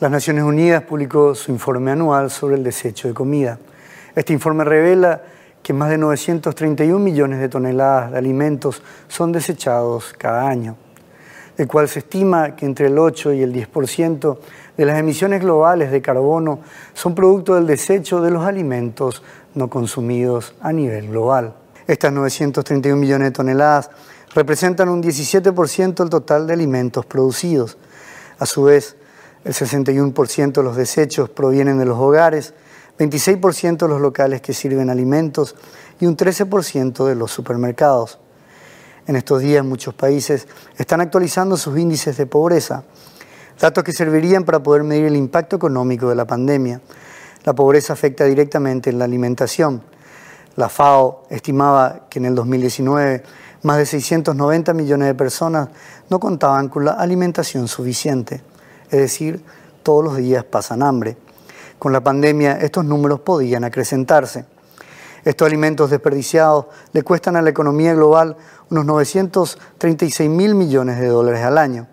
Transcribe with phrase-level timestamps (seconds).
[0.00, 3.58] Las Naciones Unidas publicó su informe anual sobre el desecho de comida.
[4.14, 5.22] Este informe revela
[5.60, 10.76] que más de 931 millones de toneladas de alimentos son desechados cada año,
[11.56, 14.38] del cual se estima que entre el 8 y el 10%
[14.76, 16.60] de las emisiones globales de carbono
[16.94, 19.24] son producto del desecho de los alimentos
[19.56, 21.54] no consumidos a nivel global.
[21.88, 23.90] Estas 931 millones de toneladas
[24.32, 27.78] representan un 17% del total de alimentos producidos.
[28.38, 28.94] A su vez,
[29.44, 32.54] el 61% de los desechos provienen de los hogares,
[32.98, 35.54] 26% de los locales que sirven alimentos
[36.00, 38.18] y un 13% de los supermercados.
[39.06, 42.84] En estos días muchos países están actualizando sus índices de pobreza,
[43.58, 46.80] datos que servirían para poder medir el impacto económico de la pandemia.
[47.44, 49.82] La pobreza afecta directamente en la alimentación.
[50.56, 53.22] La FAO estimaba que en el 2019
[53.62, 55.68] más de 690 millones de personas
[56.10, 58.42] no contaban con la alimentación suficiente
[58.90, 59.42] es decir,
[59.82, 61.16] todos los días pasan hambre.
[61.78, 64.44] Con la pandemia estos números podían acrecentarse.
[65.24, 68.36] Estos alimentos desperdiciados le cuestan a la economía global
[68.70, 71.86] unos 936 mil millones de dólares al año.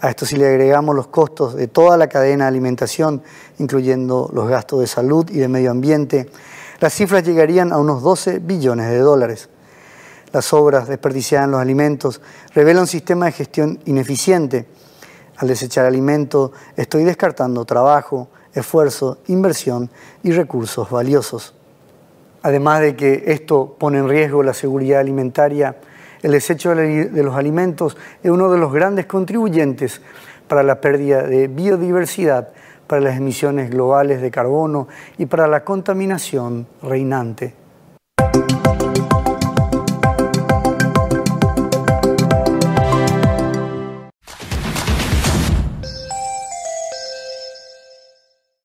[0.00, 3.22] A esto si le agregamos los costos de toda la cadena de alimentación,
[3.58, 6.28] incluyendo los gastos de salud y de medio ambiente,
[6.80, 9.48] las cifras llegarían a unos 12 billones de dólares.
[10.32, 12.20] Las obras desperdiciadas en los alimentos
[12.54, 14.66] revelan un sistema de gestión ineficiente
[15.36, 19.90] al desechar alimento estoy descartando trabajo, esfuerzo, inversión
[20.22, 21.54] y recursos valiosos.
[22.42, 25.76] Además de que esto pone en riesgo la seguridad alimentaria,
[26.22, 30.00] el desecho de los alimentos es uno de los grandes contribuyentes
[30.48, 32.50] para la pérdida de biodiversidad,
[32.86, 34.88] para las emisiones globales de carbono
[35.18, 37.63] y para la contaminación reinante.